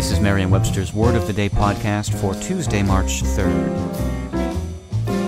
[0.00, 3.76] This is Merriam-Webster's Word of the Day podcast for Tuesday, March 3rd.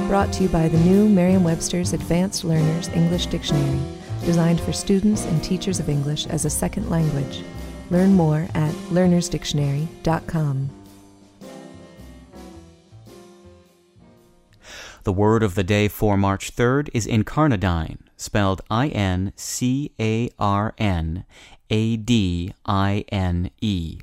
[0.09, 3.79] Brought to you by the new Merriam-Webster's Advanced Learners English Dictionary,
[4.25, 7.43] designed for students and teachers of English as a second language.
[7.91, 10.71] Learn more at learnersdictionary.com.
[15.05, 20.30] The word of the day for March 3rd is incarnadine, spelled I N C A
[20.39, 21.27] R N
[21.69, 23.99] A D I N E.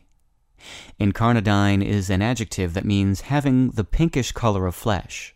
[0.99, 5.35] Incarnadine is an adjective that means having the pinkish color of flesh.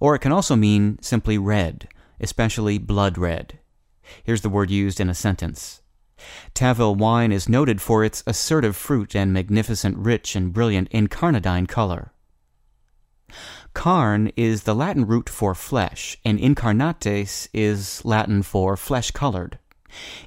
[0.00, 1.88] Or it can also mean simply red,
[2.20, 3.58] especially blood red.
[4.24, 5.82] Here's the word used in a sentence.
[6.54, 12.12] Tavel wine is noted for its assertive fruit and magnificent, rich, and brilliant incarnadine color.
[13.74, 19.58] Carn is the Latin root for flesh, and incarnates is Latin for flesh colored.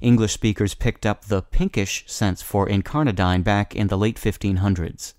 [0.02, 5.14] English speakers picked up the pinkish sense for incarnadine back in the late 1500s.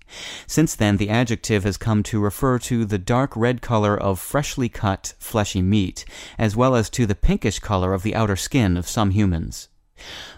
[0.47, 4.69] Since then, the adjective has come to refer to the dark red color of freshly
[4.69, 6.05] cut, fleshy meat,
[6.37, 9.69] as well as to the pinkish color of the outer skin of some humans.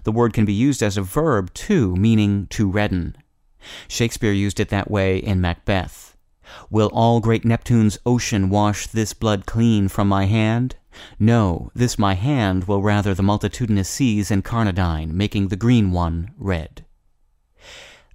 [0.03, 3.16] The word can be used as a verb, too, meaning to redden.
[3.88, 6.17] Shakespeare used it that way in Macbeth.
[6.70, 10.75] Will all great Neptune's ocean wash this blood clean from my hand?
[11.19, 16.86] No, this my hand will rather the multitudinous seas incarnadine, making the green one red.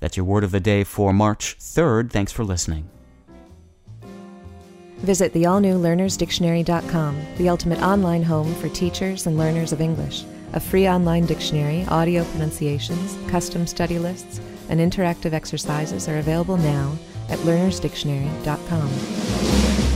[0.01, 2.11] That's your word of the day for March 3rd.
[2.11, 2.89] Thanks for listening.
[4.99, 10.25] Visit the all new learnersdictionary.com, the ultimate online home for teachers and learners of English.
[10.55, 16.97] A free online dictionary, audio pronunciations, custom study lists, and interactive exercises are available now
[17.29, 19.88] at learnersdictionary.com.